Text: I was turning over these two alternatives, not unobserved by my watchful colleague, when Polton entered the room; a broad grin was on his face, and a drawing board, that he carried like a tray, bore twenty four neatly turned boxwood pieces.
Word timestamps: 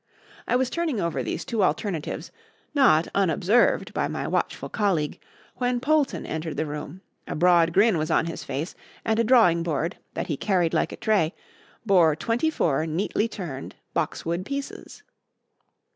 I 0.47 0.55
was 0.55 0.71
turning 0.71 0.99
over 0.99 1.21
these 1.21 1.45
two 1.45 1.63
alternatives, 1.63 2.31
not 2.73 3.07
unobserved 3.13 3.93
by 3.93 4.07
my 4.07 4.27
watchful 4.27 4.67
colleague, 4.67 5.19
when 5.57 5.79
Polton 5.79 6.25
entered 6.25 6.57
the 6.57 6.65
room; 6.65 7.01
a 7.27 7.35
broad 7.35 7.71
grin 7.71 7.99
was 7.99 8.09
on 8.09 8.25
his 8.25 8.43
face, 8.43 8.73
and 9.05 9.19
a 9.19 9.23
drawing 9.23 9.61
board, 9.61 9.97
that 10.15 10.25
he 10.25 10.37
carried 10.37 10.73
like 10.73 10.91
a 10.91 10.95
tray, 10.97 11.35
bore 11.85 12.15
twenty 12.15 12.49
four 12.49 12.87
neatly 12.87 13.27
turned 13.27 13.75
boxwood 13.93 14.43
pieces. 14.43 15.03